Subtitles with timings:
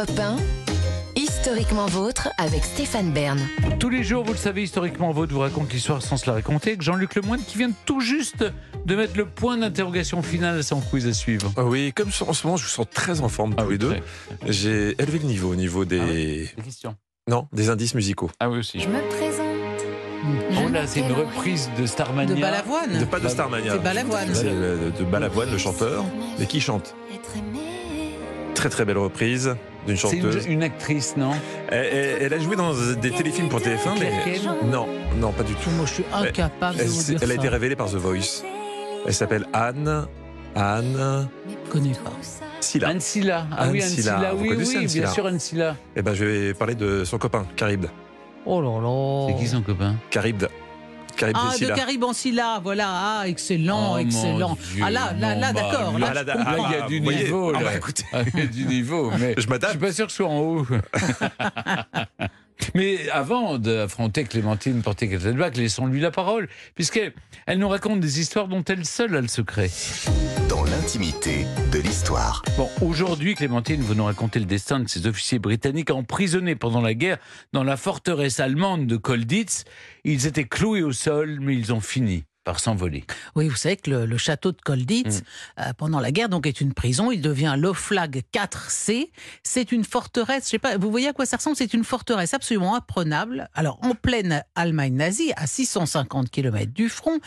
[0.00, 0.36] Europe 1,
[1.14, 3.38] Historiquement vôtre avec Stéphane Bern.
[3.78, 6.70] Tous les jours, vous le savez, historiquement vôtre vous raconte l'histoire sans se la raconter.
[6.70, 8.42] Avec Jean-Luc Lemoyne qui vient tout juste
[8.86, 11.52] de mettre le point d'interrogation final à son quiz à suivre.
[11.58, 13.72] Ah oui, comme en ce moment je vous sens très en forme tous Ah oui,
[13.72, 13.96] les deux,
[14.48, 16.94] j'ai élevé le niveau au niveau des Des questions.
[17.28, 18.30] non des indices musicaux.
[18.40, 18.80] Ah oui aussi.
[18.80, 19.46] Je me présente.
[20.64, 22.34] Oh là, c'est une reprise de Starmania.
[22.34, 22.98] De Balavoine.
[23.00, 23.72] De, pas de Starmania.
[23.72, 24.28] C'est Balavoine.
[24.34, 26.04] C'est le- de Balavoine, le chanteur,
[26.38, 26.94] mais qui chante?
[27.14, 27.60] Être aimé.
[28.60, 29.56] Très très belle reprise
[29.86, 30.44] d'une C'est chanteuse.
[30.44, 31.30] une, une actrice, non?
[31.68, 34.10] Elle, elle- elle a joué dans des téléfilms pour TF1, mais
[34.70, 34.86] non,
[35.18, 35.70] non, pas du tout.
[35.70, 37.94] Moi, je suis incapable de Elle, vous s'est- dire elle a été révélée par The
[37.94, 38.42] Voice.
[39.06, 40.06] Elle s'appelle Anne.
[40.54, 41.28] Anne.
[41.70, 42.12] Connu quoi.
[42.60, 42.88] Silla.
[42.88, 43.46] Anne Silla.
[43.50, 44.16] Ah Anne oui, Anne Silla.
[44.18, 44.32] Silla.
[44.34, 45.76] Vous Oui, connaissez oui, Anne bien Silla sûr, Anne Silla.
[45.96, 47.88] Eh ben, je vais parler de son copain, Caribde.
[48.44, 49.26] Oh là là.
[49.32, 49.94] C'est qui son copain?
[50.10, 50.48] Caribde.
[51.22, 51.74] Ah, de Silla.
[51.74, 52.86] Carib Ancilla, voilà.
[52.88, 54.56] Ah, excellent, Oh, excellent.
[54.74, 55.98] Dieu, ah là, là, là, bah, d'accord.
[55.98, 56.34] là, Là, Ah, là, là.
[56.34, 57.52] Là, il y a du voyez, niveau.
[57.54, 57.64] ah là.
[57.70, 58.04] bah, écoutez.
[58.12, 60.28] Ah, il y a du niveau, mais Je je suis pas sûr que ce soit
[60.28, 60.66] en haut.
[62.74, 67.12] Mais avant d'affronter Clémentine Porté-Kettelbach, laissons-lui la parole, puisqu'elle
[67.46, 69.70] elle nous raconte des histoires dont elle seule a le secret.
[70.48, 72.42] dans l'intimité de l'histoire.
[72.56, 76.94] Bon, aujourd'hui, Clémentine, vous nous racontez le destin de ces officiers britanniques emprisonnés pendant la
[76.94, 77.18] guerre
[77.52, 79.64] dans la forteresse allemande de Kolditz.
[80.04, 83.04] Ils étaient cloués au sol, mais ils ont fini par s'envoler.
[83.36, 85.22] Oui, vous savez que le, le château de Kolditz, Mm.
[85.60, 87.12] euh, pendant la guerre, donc est une prison.
[87.12, 89.08] Il devient l'Oflag 4C.
[89.44, 91.54] C'est une forteresse, je sais pas, vous voyez à quoi ça ressemble?
[91.56, 93.48] C'est une forteresse absolument imprenable.
[93.54, 97.20] Alors, en pleine Allemagne nazie, à 650 km du front,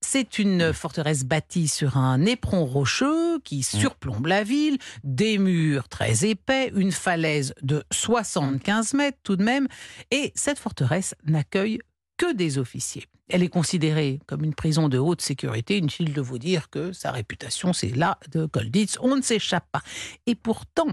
[0.00, 6.24] c'est une forteresse bâtie sur un éperon rocheux qui surplombe la ville, des murs très
[6.24, 9.66] épais, une falaise de 75 mètres tout de même.
[10.12, 11.80] Et cette forteresse n'accueille
[12.18, 13.06] que des officiers.
[13.30, 15.78] Elle est considérée comme une prison de haute sécurité.
[15.78, 18.98] Inutile de vous dire que sa réputation, c'est là de Kolditz.
[19.00, 19.82] On ne s'échappe pas.
[20.26, 20.88] Et pourtant,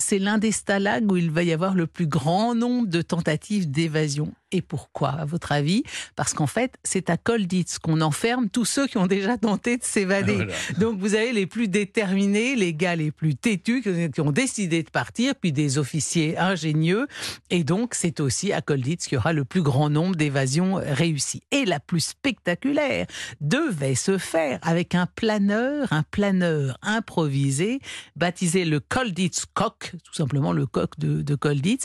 [0.00, 3.70] c'est l'un des stalags où il va y avoir le plus grand nombre de tentatives
[3.70, 4.32] d'évasion.
[4.50, 5.82] Et pourquoi, à votre avis?
[6.16, 9.84] Parce qu'en fait, c'est à Kolditz qu'on enferme tous ceux qui ont déjà tenté de
[9.84, 10.36] s'évader.
[10.36, 10.52] Voilà.
[10.78, 14.88] Donc vous avez les plus déterminés, les gars les plus têtus qui ont décidé de
[14.88, 17.06] partir, puis des officiers ingénieux.
[17.50, 21.42] Et donc c'est aussi à Kolditz qu'il y aura le plus grand nombre d'évasions réussies.
[21.50, 23.06] Et la plus spectaculaire
[23.42, 27.80] devait se faire avec un planeur, un planeur improvisé,
[28.16, 31.84] baptisé le Kolditz Cock, tout simplement le coq de, de Kolditz,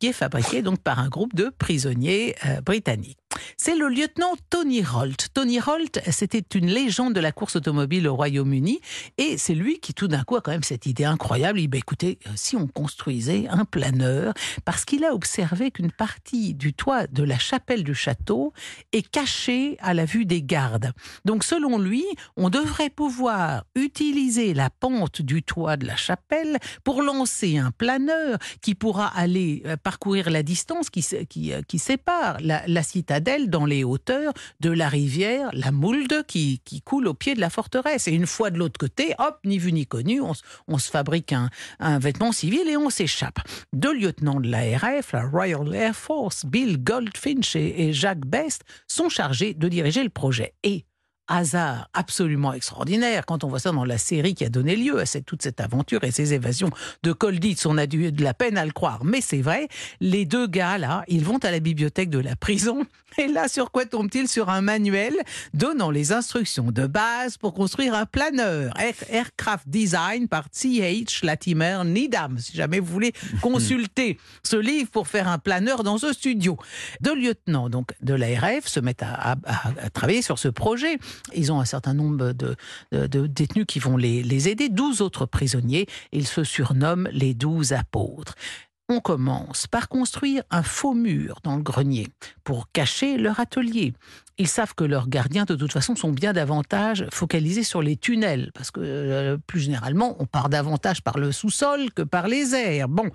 [0.00, 3.18] qui est fabriqué donc par un groupe de prisonniers euh, britanniques.
[3.62, 5.28] C'est le lieutenant Tony Holt.
[5.34, 8.80] Tony Holt, c'était une légende de la course automobile au Royaume-Uni
[9.18, 11.58] et c'est lui qui tout d'un coup a quand même cette idée incroyable.
[11.58, 14.32] Il dit, bah, écoutez, euh, si on construisait un planeur,
[14.64, 18.54] parce qu'il a observé qu'une partie du toit de la chapelle du château
[18.92, 20.92] est cachée à la vue des gardes.
[21.26, 22.06] Donc selon lui,
[22.38, 28.38] on devrait pouvoir utiliser la pente du toit de la chapelle pour lancer un planeur
[28.62, 31.04] qui pourra aller euh, parcourir la distance qui,
[31.52, 37.06] euh, sépare la citadelle dans les hauteurs de la rivière, la Moulde, qui, qui coule
[37.08, 38.08] au pied de la forteresse.
[38.08, 41.50] Et une fois de l'autre côté, hop, ni vu ni connu, on, se- fabrique un,
[41.78, 43.38] un vêtement civil et on s'échappe.
[43.72, 49.08] Deux lieutenants de l'ARF, la Royal Air Force, Bill Goldfinch et, et Jacques Best, sont
[49.08, 50.54] chargés de diriger le projet.
[50.62, 50.84] Et
[51.30, 53.24] hasard absolument extraordinaire.
[53.24, 55.60] Quand on voit ça dans la série qui a donné lieu à cette, toute cette
[55.60, 56.70] aventure et ces évasions
[57.02, 59.04] de Kolditz, on a dû de la peine à le croire.
[59.04, 59.68] Mais c'est vrai,
[60.00, 62.84] les deux gars là, ils vont à la bibliothèque de la prison.
[63.18, 65.14] Et là, sur quoi tombent-ils Sur un manuel
[65.52, 71.26] donnant les instructions de base pour construire un planeur Air- Aircraft Design par C.H.
[71.26, 72.38] Latimer Needham.
[72.38, 76.56] Si jamais vous voulez consulter ce livre pour faire un planeur dans ce studio.
[77.00, 80.98] Deux lieutenants donc de l'ARF se mettent à, à- à- à travailler sur ce projet.
[81.34, 82.56] Ils ont un certain nombre de,
[83.26, 85.86] détenus qui vont les, aider, 12 autres prisonniers.
[86.12, 88.34] Ils se surnomment les douze apôtres.
[88.92, 92.08] On commence par construire un faux mur dans le grenier
[92.42, 93.94] pour cacher leur atelier.
[94.36, 98.50] Ils savent que leurs gardiens, de toute façon, sont bien davantage focalisés sur les tunnels,
[98.54, 102.88] parce que euh, plus généralement, on part davantage par le sous-sol que par les airs.
[102.88, 103.10] Bon,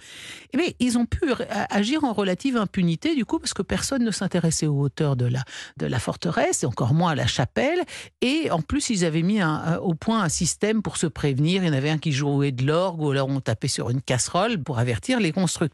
[0.53, 4.03] eh bien, ils ont pu r- agir en relative impunité, du coup, parce que personne
[4.03, 5.43] ne s'intéressait aux hauteurs de la,
[5.77, 7.81] de la forteresse, et encore moins à la chapelle.
[8.21, 11.63] Et en plus, ils avaient mis un- au point un système pour se prévenir.
[11.63, 14.01] Il y en avait un qui jouait de l'orgue, ou alors on tapait sur une
[14.01, 15.64] casserole pour avertir les constructeurs.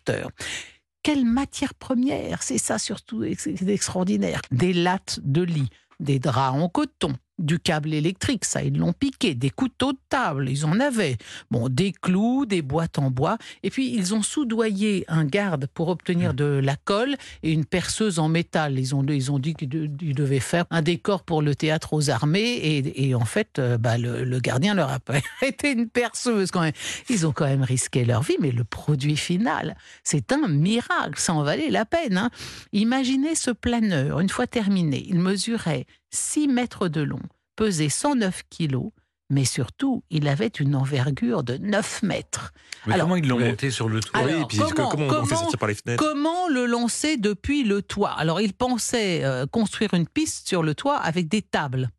[1.03, 4.41] Quelle matière première C'est ça surtout, c'est extraordinaire.
[4.51, 9.35] Des lattes de lit, des draps en coton, du câble électrique, ça ils l'ont piqué,
[9.35, 11.17] des couteaux de table, ils en avaient,
[11.49, 15.89] bon, des clous, des boîtes en bois, et puis ils ont soudoyé un garde pour
[15.89, 18.79] obtenir de la colle et une perceuse en métal.
[18.79, 22.83] Ils ont, ils ont dit qu'ils devaient faire un décor pour le théâtre aux armées,
[22.95, 24.99] et, en fait, euh, bah, le, le, gardien leur a
[25.41, 26.73] été une perceuse quand même.
[27.09, 31.33] Ils ont quand même risqué leur vie, mais le produit final, c'est un miracle, ça
[31.33, 32.17] en valait la peine.
[32.17, 32.29] Hein.
[32.73, 37.21] Imaginez ce planeur, une fois terminé, il mesurait 6 mètres de long,
[37.55, 38.91] pesait 109 kilos,
[39.29, 42.51] mais surtout, il avait une envergure de 9 mètres.
[42.85, 45.25] Mais Alors, comment ils l'ont monté sur le toit alors, oui, puis comment, comment, on
[45.25, 48.11] fait sortir par les fenêtres Comment le lancer depuis le toit?
[48.11, 51.89] Alors, il pensait euh, construire une piste sur le toit avec des tables.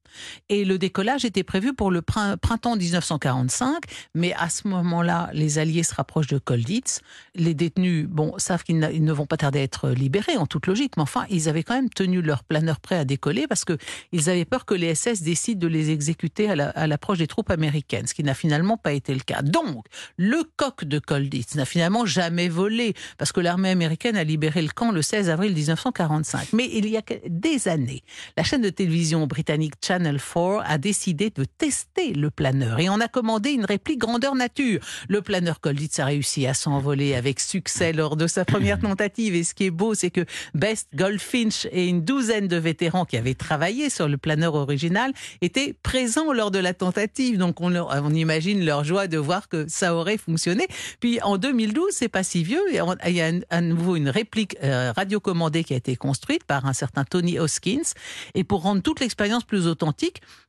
[0.49, 3.83] Et le décollage était prévu pour le printemps 1945,
[4.15, 7.01] mais à ce moment-là, les Alliés se rapprochent de Kolditz.
[7.35, 10.97] Les détenus, bon, savent qu'ils ne vont pas tarder à être libérés, en toute logique,
[10.97, 14.45] mais enfin, ils avaient quand même tenu leur planeur prêt à décoller parce qu'ils avaient
[14.45, 18.25] peur que les SS décident de les exécuter à l'approche des troupes américaines, ce qui
[18.25, 19.43] n'a finalement pas été le cas.
[19.43, 19.87] Donc,
[20.17, 24.69] le coq de Kolditz n'a finalement jamais volé parce que l'armée américaine a libéré le
[24.69, 26.53] camp le 16 avril 1945.
[26.53, 28.03] Mais il y a des années,
[28.37, 32.89] la chaîne de télévision britannique Channel Channel 4 a décidé de tester le planeur et
[32.89, 34.81] on a commandé une réplique grandeur nature.
[35.09, 39.37] Le planeur Kolditz a réussi à s'envoler avec succès lors de sa première tentative.
[39.37, 43.17] Et ce qui est beau, c'est que Best Goldfinch et une douzaine de vétérans qui
[43.17, 47.39] avaient travaillé sur le planeur original étaient présents lors de la tentative.
[47.39, 50.67] Donc on, on imagine leur joie de voir que ça aurait fonctionné.
[50.99, 52.75] Puis en 2012, c'est pas si vieux, il
[53.15, 57.05] y a à nouveau une réplique euh, radiocommandée qui a été construite par un certain
[57.05, 57.95] Tony Hoskins.
[58.35, 59.92] Et pour rendre toute l'expérience plus authentique,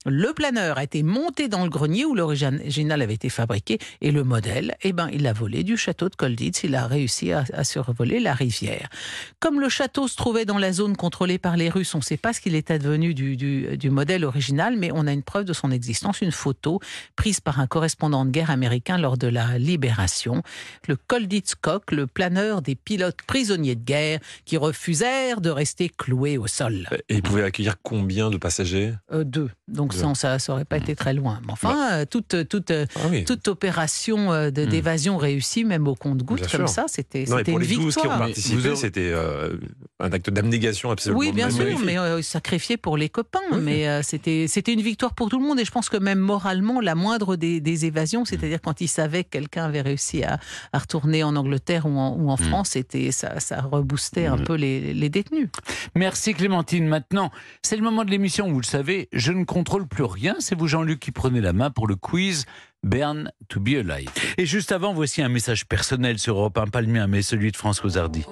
[0.05, 4.23] le planeur a été monté dans le grenier où l'original avait été fabriqué et le
[4.23, 6.63] modèle, eh ben, il l'a volé du château de Kolditz.
[6.63, 8.89] Il a réussi à, survoler la rivière.
[9.39, 12.17] Comme le château se trouvait dans la zone contrôlée par les Russes, on ne sait
[12.17, 15.53] pas ce qu'il est advenu du, du, modèle original, mais on a une preuve de
[15.53, 16.79] son existence, une photo
[17.15, 20.43] prise par un correspondant de guerre américain lors de la libération.
[20.87, 26.37] Le Kolditz Coq, le planeur des pilotes prisonniers de guerre qui refusèrent de rester cloués
[26.37, 26.87] au sol.
[27.07, 28.93] Et il pouvait accueillir combien de passagers?
[29.11, 29.23] Euh,
[29.67, 31.39] donc ça, ça n'aurait pas été très loin.
[31.45, 31.93] Mais enfin, bah.
[31.93, 34.51] euh, toute, toute, ah toute opération euh, hmm.
[34.51, 37.91] d'évasion réussie, même au compte-goutte, comme ça, c'était une les victoire.
[37.91, 39.57] qui ont participé, c'était euh,
[40.03, 43.39] un acte d'abnégation absolument Oui, bien sûr, mais sacrifié pour les copains.
[43.61, 45.59] Mais c'était c'était une victoire pour tout le monde.
[45.59, 49.23] Et je pense que même moralement, la moindre des, des évasions, c'est-à-dire quand ils savaient
[49.23, 50.39] que quelqu'un avait réussi à,
[50.71, 52.49] à, retourner en Angleterre ou en, ou en hmm.
[52.49, 54.43] France, c'était ça, ça reboostait un hmm.
[54.43, 55.49] peu les, les détenus.
[55.95, 56.87] Merci Clémentine.
[56.87, 60.35] Maintenant, c'est le moment de l'émission, vous le savez, je ne contrôle plus rien.
[60.39, 62.45] C'est vous, Jean-Luc, qui prenez la main pour le quiz
[62.83, 64.09] Bern to be alive.
[64.37, 67.51] Et juste avant, voici un message personnel sur Europe 1, pas le mien, mais celui
[67.51, 68.21] de François Hardy.